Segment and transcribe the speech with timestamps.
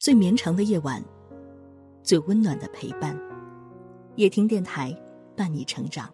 [0.00, 1.04] 最绵长的夜晚，
[2.02, 3.14] 最温暖的陪伴。
[4.16, 4.98] 夜听电台，
[5.36, 6.10] 伴你成长。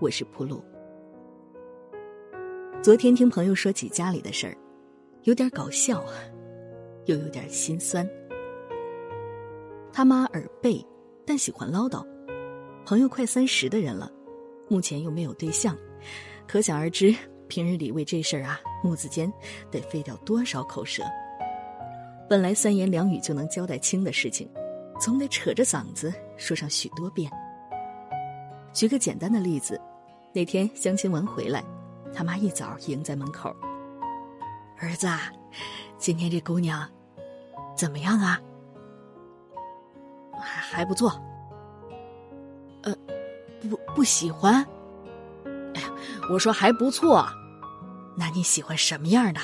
[0.00, 0.60] 我是普鲁。
[2.82, 4.58] 昨天听朋友说起家里的事儿，
[5.22, 6.04] 有点搞笑，
[7.04, 8.04] 又有点心酸。
[9.92, 10.84] 他妈耳背，
[11.24, 12.04] 但喜欢唠叨。
[12.84, 14.10] 朋友快三十的人了，
[14.68, 15.78] 目前又没有对象，
[16.48, 17.14] 可想而知。
[17.46, 19.32] 平日里为这事儿啊，母子间
[19.70, 21.04] 得费掉多少口舌。
[22.28, 24.50] 本来三言两语就能交代清的事情，
[25.00, 27.30] 总得扯着嗓子说上许多遍。
[28.72, 29.80] 举个简单的例子，
[30.32, 31.64] 那天相亲完回来，
[32.12, 33.54] 他妈一早迎在门口
[34.78, 35.08] ：“儿子，
[35.98, 36.86] 今天这姑娘
[37.76, 38.40] 怎么样啊？
[40.32, 41.10] 还还不错。
[42.82, 42.94] 呃，
[43.70, 44.66] 不不喜欢。”
[45.74, 45.88] 哎呀
[46.30, 47.24] 我说还不错，
[48.16, 49.40] 那你喜欢什么样的？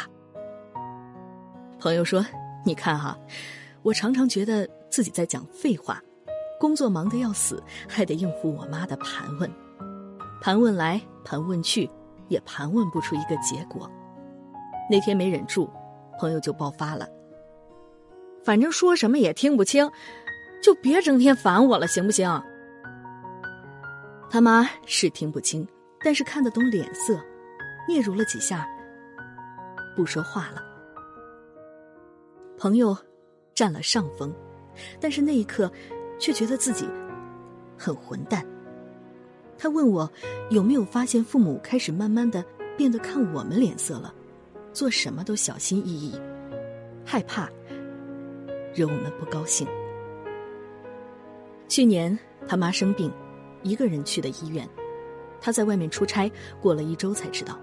[1.78, 2.24] 朋友说
[2.64, 3.18] ：“你看哈，
[3.82, 6.02] 我常常觉得自己在讲废话，
[6.60, 9.50] 工作忙得要死，还得应付我妈的盘问，
[10.40, 11.90] 盘问来盘问去，
[12.28, 13.90] 也盘问不出一个结果。
[14.90, 15.70] 那天没忍住，
[16.18, 17.08] 朋友就爆发了。
[18.44, 19.90] 反正说什么也听不清，
[20.62, 22.42] 就别整天烦我了，行不行？
[24.30, 25.66] 他妈是听不清。”
[26.04, 27.14] 但是看得懂脸色，
[27.86, 28.66] 嗫嚅了几下，
[29.94, 30.60] 不说话了。
[32.62, 32.96] 朋友
[33.56, 34.32] 占了上风，
[35.00, 35.68] 但是那一刻
[36.16, 36.88] 却觉得自己
[37.76, 38.46] 很混蛋。
[39.58, 40.08] 他问我
[40.48, 42.44] 有没有发现父母开始慢慢的
[42.76, 44.14] 变得看我们脸色了，
[44.72, 46.14] 做什么都小心翼翼，
[47.04, 47.50] 害怕
[48.72, 49.66] 惹我们不高兴。
[51.66, 53.12] 去年他妈生病，
[53.64, 54.68] 一个人去的医院。
[55.40, 57.58] 他在外面出差，过了一周才知道。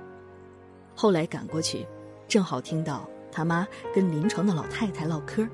[0.93, 1.87] 后来赶过去，
[2.27, 5.47] 正好听到他妈跟临床的老太太唠嗑。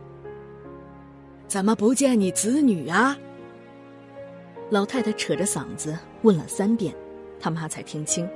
[1.47, 3.17] 怎么不见你子女啊？
[4.69, 6.93] 老太太扯着嗓子问了三遍，
[7.39, 8.27] 他妈才听清。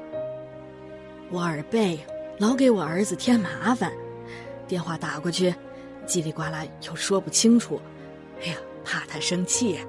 [1.32, 2.00] 我耳背，
[2.38, 3.92] 老给我儿子添麻烦，
[4.68, 5.54] 电话打过去，
[6.06, 7.82] 叽里呱啦又说不清楚，
[8.42, 9.80] 哎呀，怕他生气。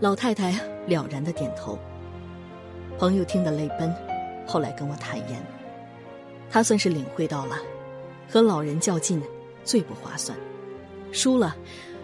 [0.00, 0.52] 老太太
[0.86, 1.78] 了然的点头。
[2.98, 3.94] 朋友听得泪奔，
[4.46, 5.42] 后来跟我坦言，
[6.50, 7.58] 他算是领会到了，
[8.28, 9.22] 和老人较劲
[9.64, 10.36] 最不划算，
[11.12, 11.56] 输了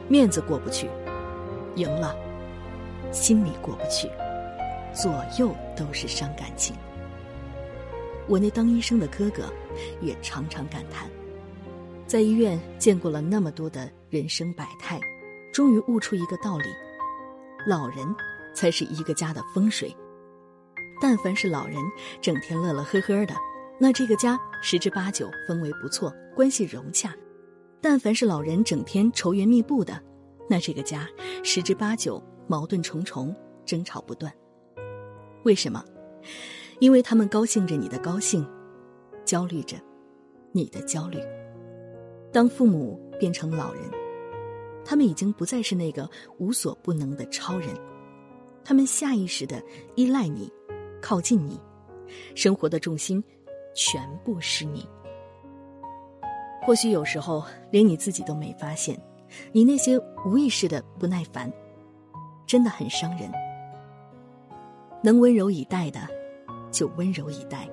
[0.08, 0.88] 面子过不去，
[1.76, 2.14] 赢了
[3.10, 4.08] 心里过不去，
[4.94, 6.74] 左右都是伤感情。
[8.28, 9.52] 我那当医生的哥哥
[10.00, 11.10] 也常常感叹，
[12.06, 15.00] 在医院见过了那么多的人生百态，
[15.52, 16.64] 终于悟出一个道理：
[17.66, 18.06] 老人
[18.54, 19.94] 才是一个家的风水。
[21.00, 21.76] 但凡是老人
[22.20, 23.34] 整天乐乐呵呵的，
[23.82, 27.10] 那这个家十之八九氛围不错，关系融洽；
[27.80, 30.00] 但凡是老人整天愁云密布的，
[30.48, 31.08] 那这个家
[31.42, 33.34] 十之八九矛盾重重，
[33.66, 34.32] 争吵不断。
[35.42, 35.84] 为什么？
[36.78, 38.48] 因为他们高兴着你的高兴，
[39.24, 39.76] 焦虑着
[40.52, 41.18] 你的焦虑。
[42.32, 43.82] 当父母变成老人，
[44.84, 47.70] 他们已经不再是那个无所不能的超人，
[48.62, 49.60] 他们下意识的
[49.96, 50.48] 依赖你。
[51.00, 51.60] 靠近你，
[52.36, 53.20] 生活的重心
[53.74, 54.88] 全部是你。
[56.62, 58.98] 或许有时候连你自己都没发现，
[59.52, 61.52] 你那些无意识的不耐烦，
[62.46, 63.30] 真的很伤人。
[65.02, 66.00] 能温柔以待的，
[66.70, 67.68] 就温柔以待；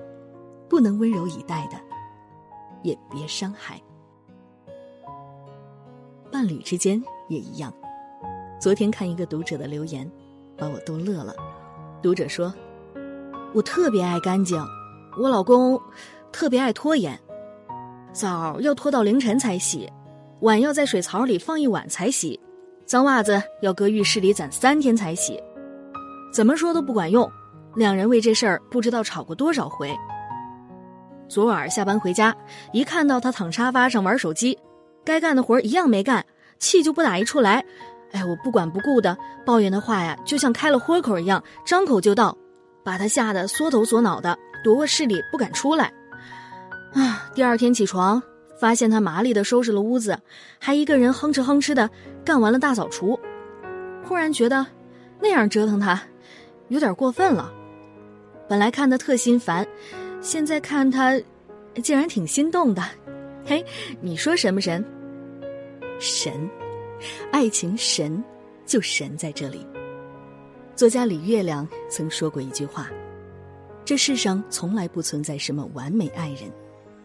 [0.68, 1.80] 不能温柔以待的，
[2.82, 3.80] 也别伤害。
[6.32, 7.72] 伴侣之间也一样。
[8.60, 10.10] 昨天看一个读者的留言，
[10.56, 11.34] 把我逗乐了。
[12.02, 12.52] 读者说。
[13.52, 14.64] 我特别爱干净，
[15.18, 15.80] 我老公
[16.30, 17.18] 特别爱拖延，
[18.12, 19.90] 澡要拖到凌晨才洗，
[20.40, 22.38] 碗要在水槽里放一晚才洗，
[22.86, 25.42] 脏袜子要搁浴室里攒三天才洗，
[26.32, 27.28] 怎么说都不管用，
[27.74, 29.92] 两人为这事儿不知道吵过多少回。
[31.28, 32.34] 昨晚下班回家，
[32.72, 34.56] 一看到他躺沙发上玩手机，
[35.04, 36.24] 该干的活一样没干，
[36.60, 37.64] 气就不打一处来，
[38.12, 42.36] 哎，我不管不顾的抱怨的话呀，就像开了豁口一样，张口就到。
[42.82, 45.92] 把他吓得缩头缩脑的，躲卧室里不敢出来。
[46.92, 47.30] 啊！
[47.34, 48.22] 第二天起床，
[48.58, 50.18] 发现他麻利的收拾了屋子，
[50.58, 51.88] 还一个人哼哧哼哧的
[52.24, 53.18] 干完了大扫除。
[54.02, 54.66] 忽然觉得，
[55.20, 56.02] 那样折腾他，
[56.68, 57.52] 有点过分了。
[58.48, 59.64] 本来看他特心烦，
[60.20, 61.20] 现在看他，
[61.82, 62.82] 竟然挺心动的。
[63.46, 63.64] 嘿，
[64.00, 64.84] 你说神不神？
[66.00, 66.50] 神，
[67.30, 68.22] 爱情神，
[68.66, 69.64] 就神在这里。
[70.74, 72.88] 作家李月亮曾说过一句话
[73.84, 76.50] ：“这世上从来不存在什么完美爱人，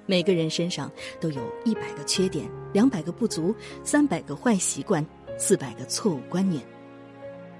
[0.05, 5.03] 每个人身上都有一百个缺点，两百个不足，三百个坏习惯，
[5.37, 6.61] 四百个错误观念。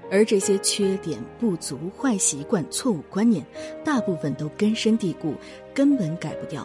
[0.08, 3.44] 而这些缺点、不足、坏习惯、错误观念，
[3.84, 5.34] 大部分都根深蒂固，
[5.74, 6.64] 根本改不掉。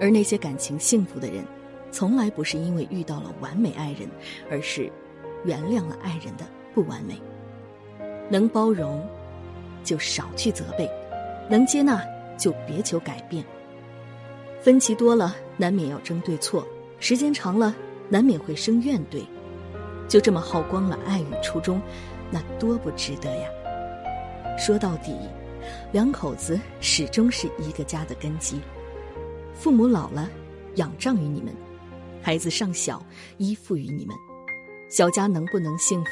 [0.00, 1.44] 而那些感情幸福的人，
[1.90, 4.08] 从来不是因为遇到了完美爱人，
[4.50, 4.90] 而是
[5.44, 7.20] 原谅了爱人的不完美。
[8.30, 9.06] 能包容，
[9.84, 10.86] 就少去责备；
[11.48, 12.02] 能接纳，
[12.38, 13.44] 就别求改变。
[14.60, 16.62] 分歧多了，难免要争对错；
[16.98, 17.74] 时间长了，
[18.08, 19.24] 难免会生怨怼。
[20.08, 21.80] 就这么耗光了爱与初衷，
[22.30, 23.48] 那多不值得呀！
[24.58, 25.16] 说到底，
[25.90, 28.60] 两口子始终是一个家的根基。
[29.54, 30.28] 父母老了，
[30.76, 31.52] 仰仗于你们；
[32.22, 33.04] 孩子尚小，
[33.38, 34.14] 依附于你们。
[34.88, 36.10] 小家能不能幸福，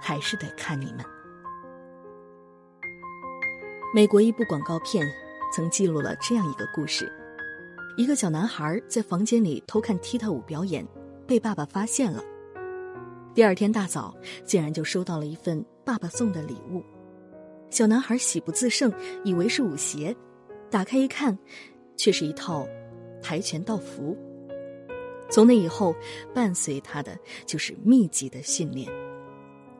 [0.00, 1.04] 还是得看你们。
[3.94, 5.06] 美国一部广告片。
[5.54, 7.12] 曾记录了这样一个故事：
[7.98, 10.82] 一个小男孩在房间里偷看踢踏舞表演，
[11.26, 12.24] 被爸爸发现了。
[13.34, 14.16] 第二天大早，
[14.46, 16.82] 竟然就收到了一份爸爸送的礼物。
[17.68, 18.90] 小男孩喜不自胜，
[19.24, 20.16] 以为是舞鞋，
[20.70, 21.38] 打开一看，
[21.94, 22.66] 却是一套
[23.20, 24.16] 跆拳道服。
[25.28, 25.94] 从那以后，
[26.32, 27.14] 伴随他的
[27.44, 28.90] 就是密集的训练。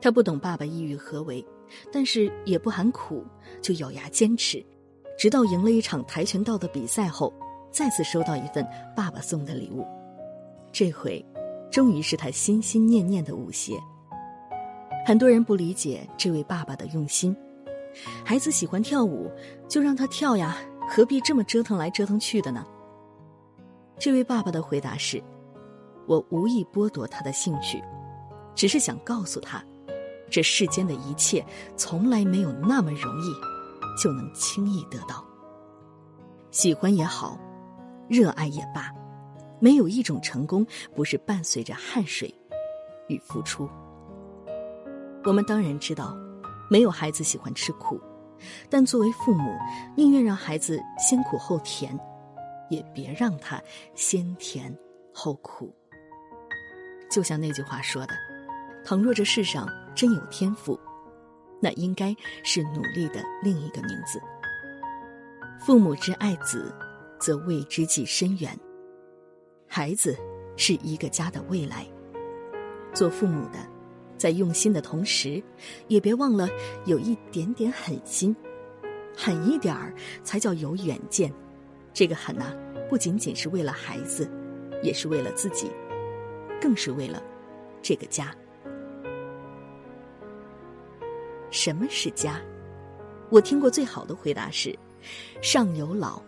[0.03, 1.45] 他不懂爸爸意欲何为，
[1.89, 3.23] 但是也不喊苦，
[3.61, 4.61] 就咬牙坚持。
[5.17, 7.33] 直到赢了一场跆拳道的比赛后，
[7.71, 9.87] 再次收到一份爸爸送的礼物，
[10.73, 11.25] 这回，
[11.71, 13.79] 终于是他心心念念的舞鞋。
[15.05, 17.33] 很多人不理解这位爸爸的用心，
[18.25, 19.31] 孩子喜欢跳舞，
[19.69, 20.57] 就让他跳呀，
[20.89, 22.67] 何必这么折腾来折腾去的呢？
[23.97, 25.23] 这位爸爸的回答是：
[26.07, 27.81] 我无意剥夺他的兴趣，
[28.53, 29.63] 只是想告诉他，
[30.33, 31.45] 这世间的一切
[31.77, 33.53] 从来没有那么容易。
[33.95, 35.23] 就能轻易得到。
[36.49, 37.37] 喜欢也好，
[38.09, 38.91] 热爱也罢，
[39.59, 40.65] 没有一种成功
[40.95, 42.33] 不是伴随着汗水
[43.07, 43.69] 与付出。
[45.25, 46.17] 我们当然知道，
[46.71, 48.01] 没有孩子喜欢吃苦，
[48.67, 49.55] 但作为父母，
[49.95, 51.95] 宁愿让孩子先苦后甜，
[52.71, 53.61] 也别让他
[53.93, 54.75] 先甜
[55.13, 55.71] 后苦。
[57.11, 58.15] 就像那句话说的
[58.83, 60.79] ：“倘若这世上真有天赋。”
[61.61, 62.13] 那应该
[62.43, 64.21] 是努力的另一个名字。
[65.57, 66.75] 父母之爱子，
[67.17, 68.59] 则为之计深远。
[69.65, 70.13] 孩子
[70.57, 71.87] 是一个家的未来。
[72.93, 73.59] 做父母的，
[74.17, 75.41] 在用心的同时，
[75.87, 76.49] 也别忘了
[76.85, 78.35] 有一点点狠心，
[79.15, 81.33] 狠一点儿才叫有远见。
[81.93, 82.53] 这个狠呐，
[82.89, 84.29] 不仅仅是为了孩子，
[84.83, 85.71] 也是为了自己，
[86.61, 87.23] 更是为了
[87.81, 88.35] 这个家。
[91.53, 92.41] 什么是家？
[93.29, 94.75] 我听过最好的回答是：
[95.39, 96.19] 上有老，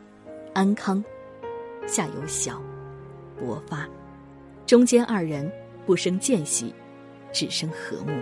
[0.54, 1.04] 安康；
[1.88, 2.62] 下有小，
[3.42, 3.90] 勃发；
[4.68, 5.52] 中间二人
[5.84, 6.72] 不生间隙，
[7.34, 8.14] 只生和睦。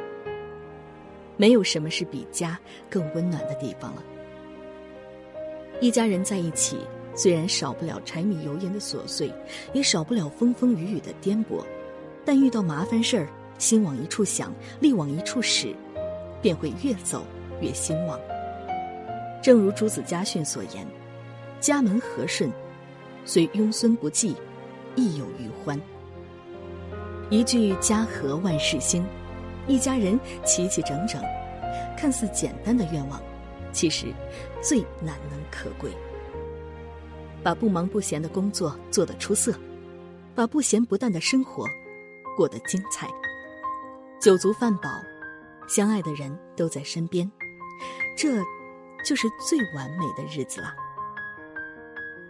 [1.36, 2.58] 没有什么是比家
[2.90, 4.04] 更温暖的地方了。
[5.82, 6.78] 一家人在一起，
[7.14, 9.30] 虽然少不了柴米油盐的琐碎，
[9.74, 11.66] 也少不了风风雨雨的颠簸，
[12.24, 13.28] 但遇到麻烦事儿，
[13.60, 15.76] 心往一处想，力往一处使。
[16.44, 17.26] 便会越走
[17.60, 18.20] 越兴旺。
[19.42, 20.86] 正如朱子家训所言
[21.60, 22.52] ：“家门和顺，
[23.26, 24.36] 虽庸孙不济，
[24.96, 25.80] 亦有余欢。”
[27.32, 29.04] 一句“家和万事兴”，
[29.68, 31.22] 一家人齐齐整整，
[31.98, 33.20] 看似简单的愿望，
[33.72, 34.08] 其实
[34.62, 35.90] 最难能可贵。
[37.42, 39.54] 把不忙不闲的工作做得出色，
[40.36, 41.66] 把不咸不淡的生活
[42.38, 43.10] 过得精彩，
[44.22, 44.90] 酒足饭饱。
[45.68, 47.30] 相爱的人都在身边，
[48.18, 48.38] 这
[49.04, 50.74] 就是最完美的日子了。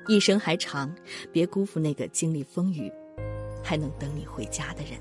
[0.07, 0.93] 一生还长，
[1.31, 2.91] 别辜负那个经历风雨，
[3.63, 4.99] 还能等你回家的人。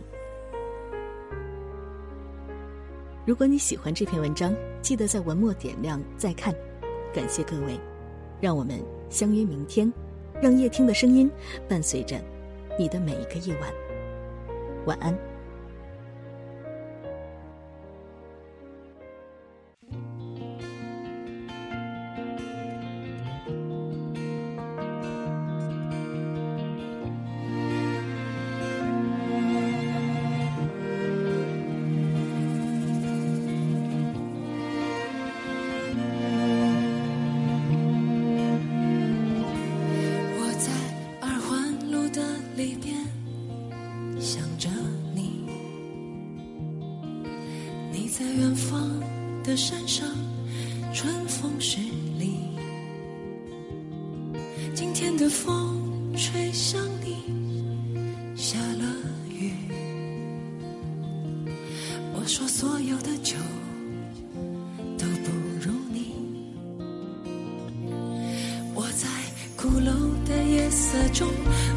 [3.24, 6.54] 如果你喜欢这篇文章，记得在文末点亮再看。
[7.12, 7.78] 感谢各位，
[8.40, 9.92] 让我们相约明天，
[10.40, 11.30] 让夜听的声音
[11.68, 12.20] 伴随着
[12.78, 13.72] 你的每一个夜晚。
[14.86, 15.31] 晚安。
[42.56, 42.94] 里边
[44.20, 44.68] 想着
[45.14, 45.46] 你。
[47.90, 48.90] 你在远方
[49.42, 50.06] 的山上
[50.92, 51.78] 春风十
[52.18, 52.52] 里。
[54.74, 58.84] 今天的风吹向你下了
[59.28, 59.52] 雨。
[62.14, 63.36] 我说所有的酒
[64.98, 65.30] 都不
[65.60, 66.14] 如你。
[68.74, 69.08] 我在
[69.56, 69.92] 鼓楼
[70.24, 71.28] 的夜色中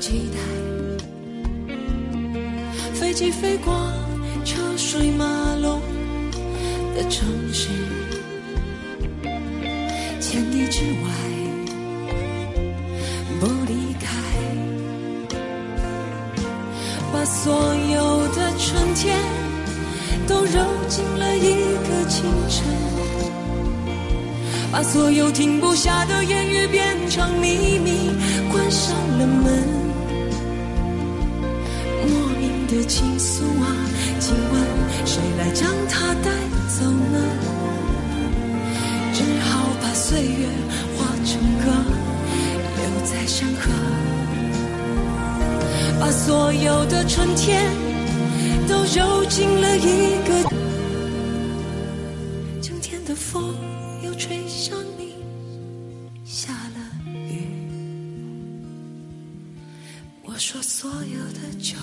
[0.00, 0.38] 期待。
[2.94, 3.72] 飞机飞过
[4.44, 5.24] 车水马
[5.60, 5.80] 龙
[6.96, 7.68] 的城市，
[10.20, 11.10] 千里之外
[13.38, 14.08] 不离开。
[17.12, 17.52] 把所
[17.92, 19.18] 有的春天
[20.26, 21.54] 都揉进了一
[21.86, 22.64] 个清晨，
[24.72, 28.10] 把所有停不下的言语变成秘密，
[28.50, 29.79] 关上了门。
[32.80, 33.66] 的情愫啊，
[34.18, 34.52] 请问
[35.04, 36.30] 谁来将它带
[36.66, 37.18] 走呢？
[39.12, 40.48] 只好把岁月
[40.96, 41.70] 化成歌，
[42.78, 43.70] 留在山河。
[46.00, 47.70] 把所有的春天
[48.66, 50.50] 都揉进了一个。
[52.62, 53.54] 今天的风
[54.02, 55.16] 又吹向你，
[56.24, 57.44] 下了雨。
[60.24, 61.76] 我说所有的酒。